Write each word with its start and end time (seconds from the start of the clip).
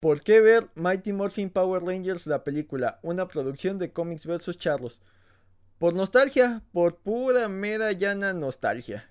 ¿Por 0.00 0.22
qué 0.22 0.40
ver 0.40 0.70
Mighty 0.76 1.12
Morphin 1.12 1.50
Power 1.50 1.82
Rangers 1.82 2.26
la 2.26 2.42
película? 2.42 2.98
Una 3.02 3.28
producción 3.28 3.78
de 3.78 3.92
Comics 3.92 4.24
vs. 4.24 4.56
Charlos. 4.56 4.98
Por 5.76 5.92
nostalgia, 5.92 6.62
por 6.72 6.96
pura, 6.96 7.48
mera, 7.48 7.92
llana 7.92 8.32
nostalgia. 8.32 9.10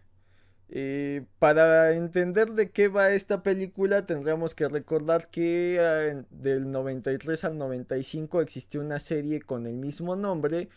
Eh, 0.68 1.26
para 1.38 1.94
entender 1.94 2.50
de 2.54 2.72
qué 2.72 2.88
va 2.88 3.12
esta 3.12 3.44
película 3.44 4.06
tendríamos 4.06 4.54
que 4.56 4.68
recordar 4.68 5.30
que 5.30 5.80
ah, 5.80 6.26
del 6.32 6.72
93 6.72 7.44
al 7.44 7.58
95 7.58 8.42
existió 8.42 8.82
una 8.82 9.00
serie 9.00 9.42
con 9.42 9.68
el 9.68 9.76
mismo 9.76 10.16
nombre, 10.16 10.70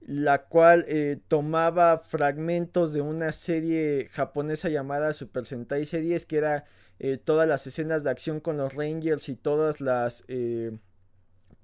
la 0.00 0.44
cual 0.44 0.86
eh, 0.88 1.18
tomaba 1.28 1.98
fragmentos 1.98 2.94
de 2.94 3.02
una 3.02 3.32
serie 3.32 4.08
japonesa 4.10 4.70
llamada 4.70 5.12
Super 5.12 5.44
Sentai 5.44 5.84
Series, 5.84 6.24
que 6.24 6.38
era 6.38 6.64
eh, 7.00 7.16
todas 7.16 7.48
las 7.48 7.66
escenas 7.66 8.04
de 8.04 8.10
acción 8.10 8.38
con 8.38 8.56
los 8.56 8.74
Rangers 8.74 9.28
y 9.28 9.34
todas 9.34 9.80
las 9.80 10.24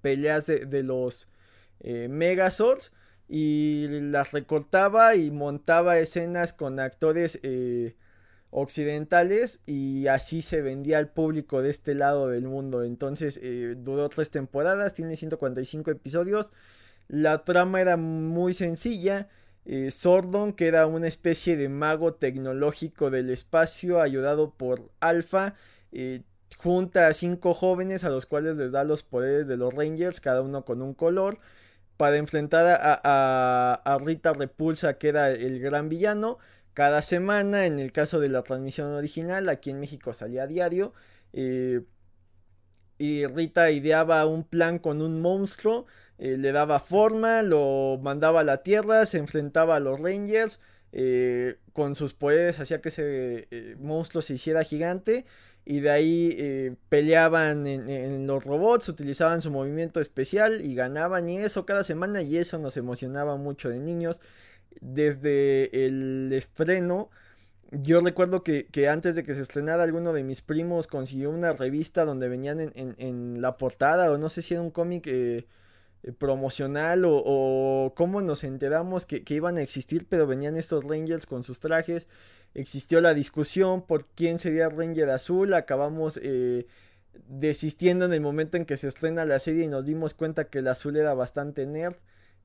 peleas 0.03 0.47
de, 0.47 0.83
los 0.83 1.29
Megazords 1.81 2.93
y 3.29 3.87
las 3.89 4.33
recortaba 4.33 5.17
y 5.17 5.31
montaba 5.31 5.99
escenas 5.99 6.53
con 6.53 6.79
actores 6.79 7.41
eh, 7.43 7.97
occidentales 8.51 9.61
y 9.67 10.07
así 10.07 10.43
se 10.43 10.63
vendía 10.63 10.99
al 10.99 11.09
público 11.11 11.63
de 11.63 11.71
este 11.71 11.95
lado 11.95 12.29
del 12.29 12.45
mundo. 12.45 12.85
Entonces 12.85 13.41
eh, 13.43 13.75
duró 13.77 14.09
tres 14.09 14.31
temporadas, 14.31 14.95
tiene 14.95 15.17
145 15.17 15.91
episodios. 15.91 16.53
La 17.09 17.45
trama 17.45 17.81
era 17.81 17.97
muy 17.97 18.55
sencilla. 18.55 19.29
Eh, 19.67 19.91
Sordon, 19.91 20.53
que 20.53 20.69
era 20.69 20.87
una 20.87 21.09
especie 21.09 21.57
de 21.57 21.69
mago 21.69 22.15
tecnológico 22.15 23.11
del 23.11 23.31
espacio 23.31 24.01
ayudado 24.01 24.51
por 24.55 24.91
Alpha, 25.01 25.55
junta 26.59 27.09
a 27.09 27.15
cinco 27.15 27.55
jóvenes 27.55 28.05
a 28.05 28.11
los 28.11 28.27
cuales 28.27 28.57
les 28.57 28.73
da 28.73 28.85
los 28.85 29.03
poderes 29.03 29.49
de 29.49 29.57
los 29.57 29.75
Rangers, 29.75 30.21
cada 30.21 30.43
uno 30.43 30.65
con 30.65 30.83
un 30.83 30.95
color 30.95 31.39
para 31.97 32.17
enfrentar 32.17 32.79
a, 33.03 33.99
Rita 34.05 34.33
Repulsa, 34.33 34.99
que 34.99 35.09
era 35.09 35.31
el 35.31 35.61
gran 35.61 35.89
villano. 35.89 36.39
Cada 36.75 37.03
semana, 37.03 37.67
en 37.67 37.79
el 37.79 37.93
caso 37.93 38.21
de 38.21 38.29
la 38.29 38.43
transmisión 38.43 38.93
original, 38.93 39.49
aquí 39.49 39.71
en 39.71 39.81
México 39.81 40.13
salía 40.13 40.43
a 40.43 40.47
diario. 40.47 40.93
Eh, 41.33 41.83
y 42.99 43.27
Rita 43.27 43.71
ideaba 43.71 44.25
un 44.27 44.45
plan 44.45 44.79
con 44.79 45.03
un 45.03 45.21
monstruo, 45.21 45.87
eh, 46.19 46.37
le 46.39 46.53
daba 46.53 46.81
forma, 46.81 47.43
lo 47.43 47.99
mandaba 48.03 48.41
a 48.41 48.45
la 48.45 48.63
Tierra, 48.63 49.07
se 49.07 49.19
enfrentaba 49.19 49.77
a 49.77 49.81
los 49.81 50.01
Rangers. 50.01 50.61
Eh, 50.93 51.59
con 51.73 51.95
sus 51.95 52.15
poderes 52.15 52.59
hacía 52.59 52.81
que 52.81 52.89
ese 52.89 53.77
monstruo 53.79 54.23
se 54.23 54.35
hiciera 54.35 54.65
gigante 54.65 55.27
y 55.67 55.81
de 55.81 55.91
ahí 55.91 56.37
eh, 56.39 56.77
peleaban 56.89 57.67
en, 57.67 58.27
los 58.29 58.45
robots, 58.45 58.89
utilizaban 58.89 59.43
su 59.43 59.51
movimiento 59.51 60.01
especial 60.01 60.65
y 60.65 60.77
ganaban 60.77 61.29
y 61.29 61.39
eso 61.39 61.67
cada 61.67 61.83
semana 61.83 62.23
y 62.23 62.39
eso 62.39 62.57
nos 62.59 62.77
emocionaba 62.77 63.37
mucho 63.37 63.69
de 63.69 63.81
niños. 63.81 64.21
Desde 64.81 65.87
el 65.87 66.31
estreno, 66.33 67.11
yo 67.73 68.01
recuerdo 68.01 68.45
que, 68.45 68.89
antes 68.89 69.17
de 69.17 69.25
que 69.25 69.35
se 69.35 69.43
estrenara 69.43 69.83
alguno 69.83 70.13
de 70.13 70.23
mis 70.23 70.41
primos 70.41 70.87
consiguió 70.87 71.31
una 71.31 71.53
revista 71.53 72.05
donde 72.05 72.29
venían 72.29 72.61
en, 72.61 73.43
la 73.43 73.57
portada 73.57 74.13
o 74.13 74.19
no 74.19 74.29
sé 74.29 74.43
si 74.43 74.55
era 74.55 74.63
un 74.63 74.71
cómic 74.71 75.09
eh, 75.09 75.39
eh, 75.39 75.47
promocional 76.13 77.03
o, 77.05 77.93
cómo 77.97 78.21
nos 78.21 78.45
enteramos 78.45 79.07
que, 79.07 79.23
iban 79.29 79.59
a 79.59 79.63
existir, 79.63 80.07
pero 80.09 80.27
venían 80.27 80.57
estos 80.57 80.85
Rangers 80.85 81.27
con 81.27 81.43
sus 81.43 81.61
trajes. 81.61 82.09
Existió 82.55 83.01
la 83.01 83.15
discusión 83.15 83.83
por 83.83 84.07
quién 84.07 84.39
sería 84.39 84.69
Ranger 84.69 85.11
Azul, 85.11 85.55
acabamos 85.55 86.19
eh, 86.23 86.67
desistiendo 87.29 88.05
en 88.05 88.13
el 88.13 88.21
momento 88.21 88.57
en 88.57 88.65
que 88.65 88.77
se 88.77 88.89
estrena 88.89 89.25
la 89.25 89.39
serie 89.39 89.65
y 89.65 89.69
nos 89.69 89.85
dimos 89.85 90.15
cuenta 90.15 90.45
que 90.45 90.61
el 90.61 90.69
azul 90.69 90.97
era 90.97 91.13
bastante 91.15 91.67
nerd, 91.67 91.97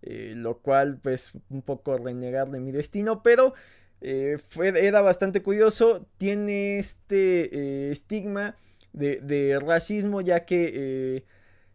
eh, 0.02 0.34
lo 0.36 0.58
cual 0.58 0.98
pues 1.02 1.34
un 1.50 1.62
poco 1.62 1.98
renegar 1.98 2.50
de 2.50 2.60
mi 2.60 2.72
destino, 2.72 3.22
pero 3.22 3.54
eh, 4.02 4.40
fue, 4.46 4.70
era 4.86 5.02
bastante 5.02 5.44
curioso, 5.44 6.08
tiene 6.18 6.80
este 6.80 7.92
estigma 7.92 8.56
de, 8.92 9.60
racismo 9.62 10.22
ya 10.22 10.46
que... 10.46 11.26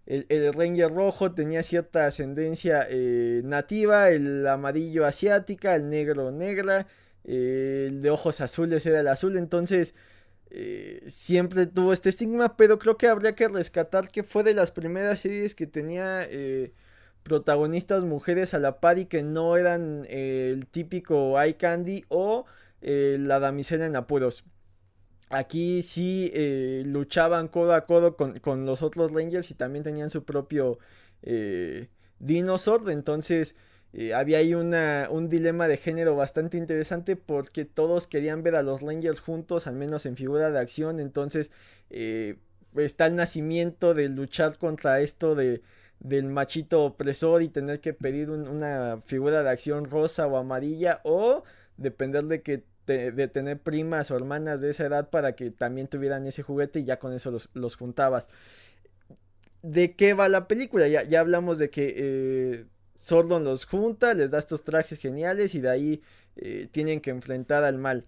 El, 0.06 0.26
el, 0.28 0.52
Ranger 0.52 0.90
rojo 0.90 1.32
tenía 1.32 1.62
cierta 1.62 2.06
ascendencia 2.06 2.88
nativa, 3.42 4.10
el 4.10 4.46
amarillo 4.46 5.04
asiática, 5.04 5.74
el 5.74 5.90
negro 5.90 6.30
negra, 6.30 6.86
eh, 7.26 7.86
el 7.88 8.02
de 8.02 8.10
ojos 8.10 8.40
azules 8.40 8.86
era 8.86 9.00
el 9.00 9.08
azul, 9.08 9.36
entonces 9.36 9.94
eh, 10.50 11.02
siempre 11.08 11.66
tuvo 11.66 11.92
este 11.92 12.08
estigma, 12.10 12.56
pero 12.56 12.78
creo 12.78 12.96
que 12.96 13.08
habría 13.08 13.34
que 13.34 13.48
rescatar 13.48 14.10
que 14.10 14.22
fue 14.22 14.44
de 14.44 14.54
las 14.54 14.70
primeras 14.70 15.20
series 15.20 15.54
que 15.56 15.66
tenía 15.66 16.22
eh, 16.22 16.72
protagonistas 17.24 18.04
mujeres 18.04 18.54
a 18.54 18.60
la 18.60 18.80
par 18.80 18.98
y 18.98 19.06
que 19.06 19.22
no 19.24 19.56
eran 19.56 20.06
el 20.08 20.66
típico 20.68 21.40
eye 21.40 21.56
candy 21.56 22.04
o 22.08 22.46
la 22.80 23.40
damisela 23.40 23.86
en 23.86 23.96
apuros. 23.96 24.44
Aquí 25.28 25.82
sí 25.82 26.32
luchaban 26.84 27.48
codo 27.48 27.74
a 27.74 27.86
codo 27.86 28.16
con, 28.16 28.38
con, 28.38 28.64
los 28.64 28.82
otros 28.82 29.12
Rangers 29.12 29.50
y 29.50 29.54
también 29.54 29.82
tenían 29.82 30.10
su 30.10 30.24
propio 30.24 30.78
dinosaur, 32.20 32.90
entonces 32.90 33.56
eh, 33.98 34.12
había 34.12 34.38
ahí 34.38 34.52
una, 34.52 35.08
un 35.10 35.30
dilema 35.30 35.68
de 35.68 35.78
género 35.78 36.16
bastante 36.16 36.58
interesante 36.58 37.16
porque 37.16 37.64
todos 37.64 38.06
querían 38.06 38.42
ver 38.42 38.54
a 38.56 38.62
los 38.62 38.82
Rangers 38.82 39.20
juntos, 39.20 39.66
al 39.66 39.74
menos 39.74 40.04
en 40.04 40.16
figura 40.16 40.50
de 40.50 40.58
acción. 40.58 41.00
Entonces 41.00 41.50
eh, 41.88 42.36
está 42.76 43.06
el 43.06 43.16
nacimiento 43.16 43.94
de 43.94 44.10
luchar 44.10 44.58
contra 44.58 45.00
esto 45.00 45.34
de, 45.34 45.62
del 46.00 46.26
machito 46.26 46.84
opresor 46.84 47.42
y 47.42 47.48
tener 47.48 47.80
que 47.80 47.94
pedir 47.94 48.28
una 48.30 49.00
figura 49.06 49.42
de 49.42 49.48
acción 49.48 49.86
rosa 49.86 50.26
o 50.26 50.36
amarilla 50.36 51.00
o 51.04 51.44
depender 51.78 52.24
de 52.24 52.42
que 52.42 52.64
de 52.86 53.28
tener 53.28 53.60
primas 53.60 54.10
o 54.10 54.16
hermanas 54.16 54.60
de 54.60 54.70
esa 54.70 54.86
edad 54.86 55.10
para 55.10 55.34
que 55.34 55.50
también 55.50 55.88
tuvieran 55.88 56.26
ese 56.26 56.42
juguete 56.42 56.80
y 56.80 56.84
ya 56.84 56.98
con 56.98 57.12
eso 57.12 57.30
los, 57.30 57.50
los 57.54 57.76
juntabas. 57.76 58.28
¿De 59.62 59.94
qué 59.94 60.14
va 60.14 60.28
la 60.28 60.46
película? 60.46 60.86
Ya, 60.86 61.02
ya 61.02 61.20
hablamos 61.20 61.58
de 61.58 61.70
que 61.70 61.94
eh, 61.96 62.64
Sordon 62.98 63.44
los 63.44 63.64
junta, 63.64 64.14
les 64.14 64.30
da 64.30 64.38
estos 64.38 64.62
trajes 64.62 64.98
geniales 64.98 65.54
y 65.54 65.60
de 65.60 65.68
ahí 65.68 66.02
eh, 66.36 66.68
tienen 66.70 67.00
que 67.00 67.10
enfrentar 67.10 67.64
al 67.64 67.78
mal. 67.78 68.06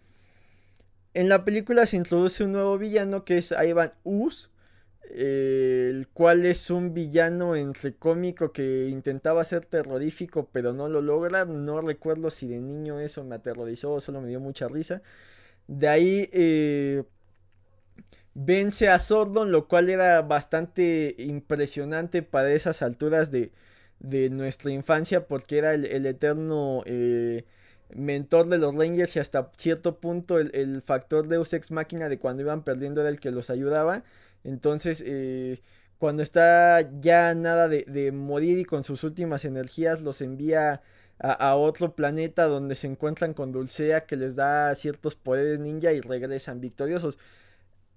En 1.14 1.28
la 1.28 1.44
película 1.44 1.86
se 1.86 1.96
introduce 1.96 2.44
un 2.44 2.52
nuevo 2.52 2.78
villano 2.78 3.24
que 3.24 3.38
es 3.38 3.52
Ivan 3.52 3.92
Us, 4.04 4.50
el 5.10 6.08
cual 6.08 6.44
es 6.46 6.70
un 6.70 6.94
villano 6.94 7.56
entre 7.56 7.94
cómico 7.94 8.52
que 8.52 8.88
intentaba 8.88 9.44
ser 9.44 9.64
terrorífico 9.64 10.48
pero 10.52 10.72
no 10.72 10.88
lo 10.88 11.02
logra. 11.02 11.44
No 11.44 11.80
recuerdo 11.80 12.30
si 12.30 12.48
de 12.48 12.60
niño 12.60 13.00
eso 13.00 13.24
me 13.24 13.36
aterrorizó 13.36 13.92
o 13.92 14.00
solo 14.00 14.20
me 14.20 14.28
dio 14.28 14.40
mucha 14.40 14.68
risa. 14.68 15.02
De 15.68 15.88
ahí 15.88 16.30
eh, 16.32 17.04
vence 18.34 18.88
a 18.88 18.98
Sordon, 18.98 19.52
lo 19.52 19.68
cual 19.68 19.88
era 19.90 20.22
bastante 20.22 21.14
impresionante 21.18 22.22
para 22.22 22.52
esas 22.52 22.82
alturas 22.82 23.30
de, 23.30 23.52
de 24.00 24.30
nuestra 24.30 24.70
infancia 24.72 25.26
porque 25.26 25.58
era 25.58 25.74
el, 25.74 26.06
eterno 26.06 26.82
eh, 26.86 27.44
mentor 27.94 28.48
de 28.48 28.58
los 28.58 28.74
Rangers 28.74 29.16
y 29.16 29.18
hasta 29.20 29.50
cierto 29.56 29.98
punto 29.98 30.38
el, 30.38 30.82
factor 30.82 31.28
de 31.28 31.36
Ex 31.36 31.70
Máquina 31.70 32.08
de 32.08 32.18
cuando 32.18 32.42
iban 32.42 32.62
perdiendo 32.64 33.00
era 33.00 33.10
el 33.10 33.20
que 33.20 33.30
los 33.30 33.50
ayudaba. 33.50 34.04
Entonces, 34.44 35.02
eh, 35.06 35.62
cuando 35.98 36.22
está 36.22 36.80
ya 37.00 37.34
nada 37.34 37.68
de, 37.68 38.12
morir 38.12 38.58
y 38.58 38.64
con 38.64 38.84
sus 38.84 39.04
últimas 39.04 39.44
energías 39.44 40.00
los 40.00 40.20
envía 40.20 40.80
a, 41.18 41.56
otro 41.56 41.96
planeta 41.96 42.44
donde 42.44 42.76
se 42.76 42.86
encuentran 42.86 43.34
con 43.34 43.50
Dulcea 43.52 44.06
que 44.06 44.16
les 44.16 44.36
da 44.36 44.74
ciertos 44.76 45.16
poderes 45.16 45.58
ninja 45.60 45.92
y 45.92 46.00
regresan 46.00 46.60
victoriosos. 46.60 47.18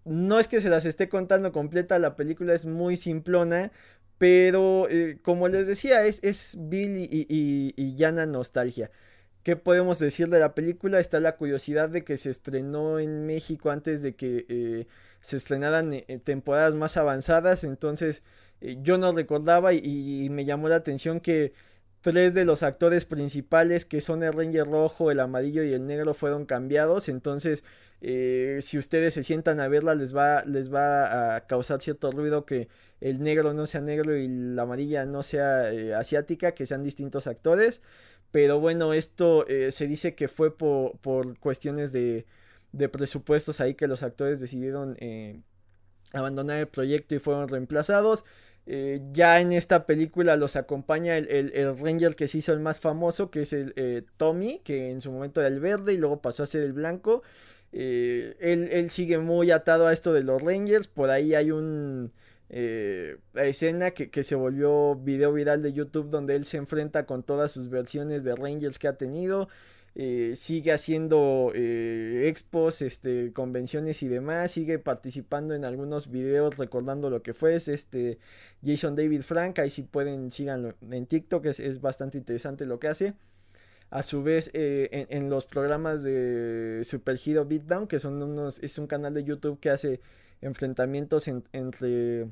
No 0.05 0.39
es 0.39 0.47
que 0.47 0.61
se 0.61 0.69
las 0.69 0.85
esté 0.85 1.09
contando 1.09 1.51
completa, 1.51 1.99
la 1.99 2.15
película 2.15 2.53
es 2.55 2.65
muy 2.65 2.97
simplona, 2.97 3.71
pero 4.17 4.87
eh, 4.89 5.19
como 5.21 5.47
les 5.47 5.67
decía, 5.67 6.05
es, 6.05 6.19
es 6.23 6.57
Bill 6.59 6.97
y, 6.97 7.27
y, 7.75 7.95
llana 7.95 8.25
nostalgia. 8.25 8.91
¿Qué 9.43 9.55
podemos 9.55 9.97
decir 9.99 10.29
de 10.29 10.39
la 10.39 10.53
película? 10.53 10.99
Está 10.99 11.19
la 11.19 11.35
curiosidad 11.35 11.89
de 11.89 12.03
que 12.03 12.17
se 12.17 12.29
estrenó 12.29 12.99
en 12.99 13.25
México 13.25 13.71
antes 13.71 14.03
de 14.03 14.15
que 14.15 14.45
eh, 14.49 14.87
se 15.19 15.37
estrenaran 15.37 15.93
eh, 15.93 16.21
temporadas 16.23 16.75
más 16.75 16.95
avanzadas. 16.97 17.63
Entonces 17.63 18.23
yo 18.61 18.97
no 18.97 19.11
recordaba 19.11 19.73
y, 19.73 20.29
me 20.29 20.45
llamó 20.45 20.69
la 20.69 20.75
atención 20.75 21.19
que 21.19 21.53
tres 22.01 22.33
de 22.33 22.45
los 22.45 22.63
actores 22.63 23.05
principales, 23.05 23.85
que 23.85 24.01
son 24.01 24.23
el 24.23 24.33
Ranger 24.33 24.67
rojo, 24.67 25.11
el 25.11 25.19
amarillo 25.19 25.63
y 25.63 25.73
el 25.73 25.85
negro, 25.87 26.13
fueron 26.13 26.45
cambiados. 26.45 27.09
Entonces 27.09 27.63
si 28.01 28.79
ustedes 28.79 29.13
se 29.13 29.21
sientan 29.21 29.59
a 29.59 29.67
verla 29.67 29.93
les 29.93 30.15
va, 30.15 30.43
les 30.45 30.73
va 30.73 31.35
a 31.35 31.45
causar 31.45 31.83
cierto 31.83 32.11
ruido 32.11 32.47
que 32.47 32.67
el 33.01 33.21
negro 33.21 33.53
no 33.53 33.65
sea 33.65 33.81
negro 33.81 34.15
y 34.15 34.27
la 34.27 34.61
amarilla 34.61 35.05
no 35.05 35.23
sea 35.23 35.71
eh, 35.73 35.93
asiática, 35.95 36.53
que 36.53 36.67
sean 36.67 36.83
distintos 36.83 37.27
actores. 37.27 37.81
Pero 38.31 38.59
bueno, 38.59 38.93
esto 38.93 39.45
eh, 39.47 39.71
se 39.71 39.87
dice 39.87 40.15
que 40.15 40.27
fue 40.27 40.55
por, 40.55 40.99
cuestiones 41.39 41.91
de, 41.91 42.25
de, 42.71 42.89
presupuestos 42.89 43.59
ahí 43.59 43.73
que 43.73 43.87
los 43.87 44.03
actores 44.03 44.39
decidieron 44.39 44.95
eh, 44.99 45.41
abandonar 46.13 46.59
el 46.59 46.67
proyecto 46.67 47.15
y 47.15 47.19
fueron 47.19 47.47
reemplazados. 47.49 48.23
Eh, 48.67 49.01
ya 49.11 49.41
en 49.41 49.51
esta 49.51 49.85
película 49.85 50.35
los 50.35 50.55
acompaña 50.55 51.17
el, 51.17 51.77
Ranger 51.77 52.15
que 52.15 52.27
se 52.27 52.37
hizo 52.39 52.53
el 52.53 52.59
más 52.59 52.79
famoso, 52.79 53.31
que 53.31 53.41
es 53.41 53.53
el 53.53 53.73
eh, 53.75 54.03
Tommy, 54.17 54.61
que 54.63 54.91
en 54.91 55.01
su 55.01 55.11
momento 55.11 55.41
era 55.41 55.47
el 55.47 55.59
verde 55.59 55.93
y 55.93 55.97
luego 55.97 56.21
pasó 56.21 56.43
a 56.43 56.47
ser 56.47 56.63
el 56.63 56.73
blanco. 56.73 57.23
Eh, 57.71 58.35
él, 58.39 58.89
sigue 58.91 59.17
muy 59.17 59.51
atado 59.51 59.87
a 59.87 59.93
esto 59.93 60.13
de 60.13 60.23
los 60.23 60.41
Rangers. 60.41 60.87
Por 60.87 61.09
ahí 61.09 61.33
hay 61.35 61.51
un 61.51 62.11
escena 62.49 63.91
que, 63.91 64.09
que, 64.09 64.25
se 64.25 64.35
volvió 64.35 64.95
video 64.95 65.31
viral 65.31 65.61
de 65.63 65.71
YouTube 65.71 66.09
donde 66.09 66.35
él 66.35 66.43
se 66.43 66.57
enfrenta 66.57 67.05
con 67.05 67.23
todas 67.23 67.53
sus 67.53 67.69
versiones 67.69 68.25
de 68.25 68.35
Rangers 68.35 68.77
que 68.77 68.89
ha 68.89 68.97
tenido. 68.97 69.47
Eh, 69.93 70.35
sigue 70.37 70.71
haciendo 70.71 71.51
eh, 71.53 72.23
expos, 72.27 72.81
este, 72.81 73.33
convenciones 73.33 74.01
y 74.03 74.07
demás, 74.07 74.51
sigue 74.51 74.79
participando 74.79 75.53
en 75.53 75.65
algunos 75.65 76.09
videos 76.09 76.57
recordando 76.57 77.09
lo 77.09 77.21
que 77.21 77.33
fue 77.33 77.55
este 77.55 78.17
Jason 78.65 78.95
David 78.95 79.21
Frank, 79.21 79.59
ahí 79.59 79.69
si 79.69 79.83
pueden 79.83 80.31
síganlo 80.31 80.75
en 80.89 81.05
TikTok, 81.07 81.45
es, 81.45 81.59
es 81.59 81.81
bastante 81.81 82.17
interesante 82.17 82.65
lo 82.65 82.79
que 82.79 82.87
hace. 82.87 83.15
A 83.89 84.03
su 84.03 84.23
vez, 84.23 84.49
eh, 84.53 85.07
en, 85.09 85.29
los 85.29 85.45
programas 85.45 86.03
de 86.03 86.81
Super 86.85 87.19
Hero 87.25 87.45
Beatdown, 87.45 87.87
que 87.87 87.99
son 87.99 88.23
unos, 88.23 88.59
es 88.59 88.77
un 88.77 88.87
canal 88.87 89.13
de 89.13 89.25
YouTube 89.25 89.59
que 89.59 89.69
hace 89.69 89.99
enfrentamientos 90.41 91.27
entre 91.27 92.31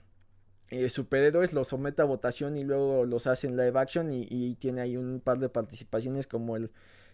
superhéroes, 0.87 1.51
los 1.53 1.67
somete 1.69 2.01
a 2.01 2.05
votación 2.05 2.57
y 2.57 2.63
luego 2.63 3.05
los 3.05 3.27
hace 3.27 3.47
en 3.47 3.57
live 3.57 3.77
action 3.77 4.09
y, 4.13 4.27
y 4.29 4.55
tiene 4.55 4.81
ahí 4.81 4.95
un 4.95 5.19
par 5.19 5.39
de 5.39 5.49
participaciones 5.49 6.27
como 6.27 6.55
el 6.55 6.71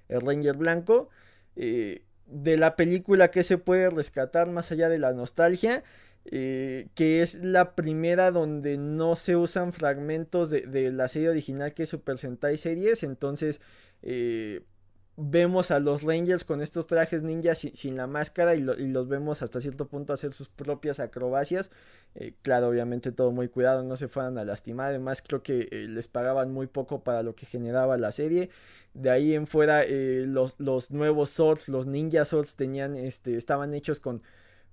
el 0.09 0.21
Ranger 0.21 0.57
Blanco. 0.57 1.09
Eh, 1.55 2.03
de 2.27 2.57
la 2.57 2.75
película 2.75 3.29
que 3.29 3.43
se 3.43 3.57
puede 3.57 3.89
rescatar 3.89 4.49
más 4.49 4.71
allá 4.71 4.89
de 4.89 4.99
la 4.99 5.13
nostalgia. 5.13 5.83
Eh, 6.27 6.87
que 6.95 7.21
es 7.21 7.35
la 7.35 7.75
primera 7.75 8.31
donde 8.31 8.79
no 8.79 9.15
se 9.15 9.35
usan 9.35 9.71
fragmentos 9.73 10.49
de, 10.49 10.91
la 10.91 11.07
serie 11.07 11.29
original 11.29 11.75
que 11.75 11.83
es 11.83 11.89
Super 11.89 12.17
Sentai 12.17 12.57
Series. 12.57 13.03
Entonces 13.03 13.61
eh, 14.01 14.63
vemos 15.17 15.71
a 15.71 15.79
los 15.79 16.03
Rangers 16.03 16.43
con 16.43 16.61
estos 16.61 16.87
trajes 16.87 17.23
ninjas 17.23 17.59
sin, 17.73 17.95
la 17.95 18.07
máscara 18.07 18.55
y, 18.55 18.61
los 18.61 19.07
vemos 19.07 19.41
hasta 19.41 19.61
cierto 19.61 19.87
punto 19.87 20.13
hacer 20.13 20.33
sus 20.33 20.49
propias 20.49 20.99
acrobacias. 20.99 21.71
claro, 22.41 22.69
obviamente 22.69 23.11
todo 23.11 23.31
muy 23.31 23.47
cuidado, 23.47 23.83
no 23.83 23.95
se 23.97 24.07
fueran 24.07 24.37
a 24.37 24.45
lastimar. 24.45 24.89
Además 24.89 25.21
creo 25.25 25.41
que 25.43 25.67
les 25.89 26.07
pagaban 26.07 26.51
muy 26.51 26.67
poco 26.67 27.03
para 27.03 27.23
lo 27.23 27.35
que 27.35 27.45
generaba 27.45 27.97
la 27.97 28.11
serie. 28.11 28.49
De 28.95 29.09
ahí 29.09 29.33
en 29.33 29.45
fuera, 29.45 29.83
eh, 29.83 30.23
los, 30.25 30.57
los, 30.57 30.89
nuevos 30.89 31.29
swords, 31.29 31.67
los 31.67 31.85
ninja 31.85 32.23
swords, 32.23 32.55
tenían, 32.55 32.95
este, 32.95 33.35
estaban 33.35 33.73
hechos 33.73 33.99
con, 33.99 34.23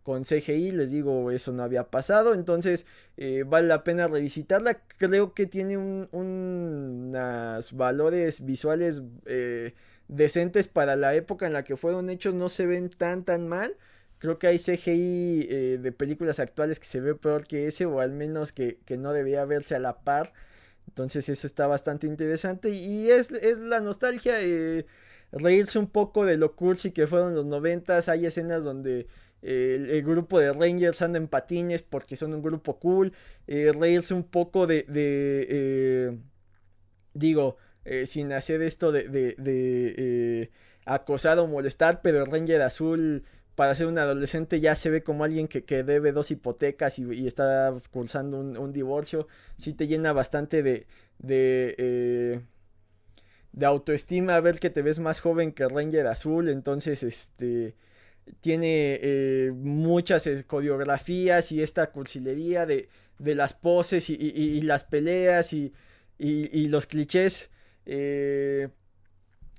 con 0.05 0.23
CGI. 0.23 0.71
Les 0.71 0.93
digo, 0.93 1.33
eso 1.33 1.53
no 1.53 1.65
había 1.65 1.91
pasado. 1.91 2.33
Entonces, 2.33 2.87
eh, 3.17 3.43
vale 3.45 3.67
la 3.67 3.83
pena 3.83 4.07
revisitarla. 4.07 4.81
Creo 4.97 5.35
que 5.35 5.47
tiene 5.47 5.77
un, 5.77 6.09
unos 6.13 7.73
valores 7.73 8.45
visuales 8.45 9.03
eh, 9.27 9.75
decentes 10.09 10.69
para 10.69 10.97
la 10.97 11.15
época 11.15 11.47
en 11.47 11.53
la 11.53 11.65
que 11.65 11.77
fueron 11.77 12.11
hechos. 12.11 12.35
No 12.35 12.49
se 12.49 12.67
ven 12.67 12.91
tan, 12.91 13.25
tan 13.25 13.49
mal. 13.49 13.77
Creo 14.19 14.39
que 14.39 14.47
hay 14.47 14.59
CGI 14.59 15.79
de 15.79 15.93
películas 15.93 16.39
actuales 16.39 16.79
que 16.79 16.87
se 16.87 17.01
ve 17.01 17.15
peor 17.15 17.47
que 17.47 17.67
ese, 17.67 17.87
o 17.87 18.01
al 18.01 18.13
menos 18.13 18.53
que, 18.53 18.79
que 18.85 18.97
no 18.97 19.13
debía 19.13 19.45
verse 19.45 19.75
a 19.75 19.81
la 19.81 20.01
par 20.05 20.33
entonces 20.89 21.29
eso 21.29 21.47
está 21.47 21.67
bastante 21.67 22.07
interesante 22.07 22.71
y 22.71 23.11
es, 23.11 23.31
la 23.31 23.81
nostalgia, 23.81 24.41
eh, 24.41 24.87
reírse 25.33 25.79
un 25.79 25.89
poco 25.89 26.25
de 26.27 26.37
lo 26.37 26.55
cursi 26.55 26.93
que 26.93 27.07
fueron 27.07 27.35
los 27.35 27.47
noventas, 27.47 28.09
hay 28.09 28.27
escenas 28.27 28.65
donde 28.65 29.07
eh, 29.43 29.87
el, 29.91 30.03
grupo 30.03 30.39
de 30.39 30.53
Rangers 30.53 31.03
anda 31.03 31.19
en 31.19 31.29
patines 31.29 31.83
porque 31.83 32.17
son 32.17 32.35
un 32.35 32.43
grupo 32.43 32.79
cool, 32.79 33.13
eh, 33.47 33.73
reírse 33.75 34.15
un 34.15 34.25
poco 34.25 34.67
de, 34.67 34.83
de 34.85 36.19
digo, 37.15 37.57
sin 38.05 38.33
hacer 38.33 38.63
esto 38.63 38.93
de, 38.93 39.09
de 39.09 40.51
acosar 40.85 41.39
o 41.39 41.47
molestar, 41.47 42.03
pero 42.03 42.23
el 42.23 42.31
Ranger 42.31 42.63
azul 42.63 43.25
para 43.55 43.75
ser 43.75 43.87
un 43.87 43.99
adolescente 43.99 44.61
ya 44.61 44.75
se 44.75 44.91
ve 44.91 45.03
como 45.03 45.25
alguien 45.25 45.49
que, 45.49 45.61
debe 45.83 46.13
dos 46.13 46.31
hipotecas 46.31 46.99
y, 46.99 47.27
está 47.27 47.75
cursando 47.91 48.39
un, 48.39 48.73
divorcio. 48.73 49.29
Sí 49.57 49.75
te 49.75 49.87
llena 49.87 50.13
bastante 50.13 50.63
de, 50.63 50.87
de, 51.19 51.75
eh, 51.79 52.41
autoestima 53.65 54.41
ver 54.41 54.59
que 54.59 54.71
te 54.71 54.83
ves 54.83 54.99
más 54.99 55.21
joven 55.21 55.53
que 55.53 55.69
Ranger 55.69 56.07
Azul. 56.07 56.49
Entonces, 56.49 57.03
este 57.03 57.75
tiene 58.41 59.01
eh, 59.03 59.53
muchas 59.55 60.29
coreografías 60.47 61.53
y 61.53 61.63
esta 61.63 61.91
cursilería 61.91 62.67
de, 62.67 62.89
las 63.19 63.53
poses 63.55 64.09
y, 64.11 64.61
las 64.63 64.85
peleas 64.85 65.53
y 65.53 65.73
los 66.69 66.87
clichés. 66.87 67.52
Eh, 67.87 68.69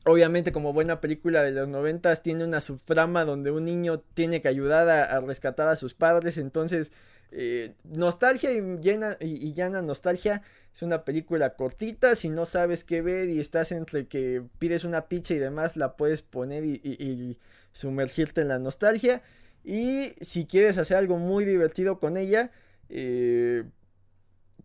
Obviamente, 0.05 0.51
como 0.51 0.73
buena 0.73 0.99
película 0.99 1.43
de 1.43 1.51
los 1.51 1.67
noventas, 1.69 2.21
tiene 2.21 2.43
una 2.43 2.59
subtrama 2.59 3.23
donde 3.23 3.51
un 3.51 3.63
niño 3.63 4.01
tiene 4.13 4.41
que 4.41 4.49
ayudar 4.49 4.89
a, 4.89 5.21
rescatar 5.21 5.69
a 5.69 5.77
sus 5.77 5.93
padres. 5.93 6.37
Entonces, 6.37 6.91
eh, 7.31 7.75
nostalgia 7.85 8.51
y, 8.51 8.59
llena, 8.79 9.15
y, 9.21 9.53
llana 9.53 9.81
nostalgia. 9.81 10.41
Es 10.73 10.81
una 10.81 11.05
película 11.05 11.55
cortita. 11.55 12.15
Si 12.15 12.27
no 12.27 12.45
sabes 12.45 12.83
qué 12.83 13.01
ver 13.01 13.29
y 13.29 13.39
estás 13.39 13.71
entre 13.71 14.07
que 14.07 14.43
pides 14.59 14.83
una 14.83 15.07
pizza 15.07 15.35
y 15.35 15.39
demás, 15.39 15.77
la 15.77 15.95
puedes 15.95 16.21
poner 16.21 16.65
y, 16.65 17.39
sumergirte 17.71 18.41
en 18.41 18.49
la 18.49 18.59
nostalgia. 18.59 19.21
Y 19.63 20.15
si 20.19 20.45
quieres 20.45 20.77
hacer 20.77 20.97
algo 20.97 21.17
muy 21.17 21.45
divertido 21.45 21.99
con 21.99 22.17
ella, 22.17 22.51
eh, 22.89 23.63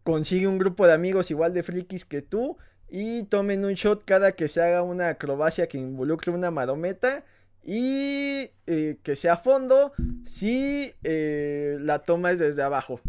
consigue 0.02 0.49
un 0.49 0.58
grupo 0.58 0.84
de 0.88 0.94
amigos 0.94 1.31
igual 1.31 1.54
de 1.54 1.62
frikis 1.62 2.04
que 2.04 2.22
tú 2.22 2.58
y 2.90 3.25
tomen 3.25 3.64
un 3.64 3.75
shot 3.75 4.05
cada 4.05 4.32
que 4.32 4.49
se 4.49 4.62
haga 4.62 4.82
una 4.82 5.11
acrobacia 5.11 5.69
que 5.69 5.79
involucre 5.79 6.32
una 6.32 6.50
marometa. 6.50 7.25
Y 7.64 8.50
eh, 8.67 8.96
que 9.02 9.14
sea 9.14 9.35
a 9.35 9.37
fondo 9.37 9.93
si 10.25 10.94
eh, 11.02 11.76
la 11.81 11.99
toma 11.99 12.31
es 12.31 12.38
desde 12.38 12.62
abajo. 12.62 13.00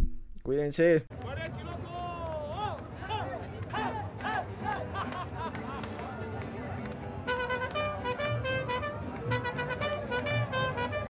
Cuídense. 0.44 1.06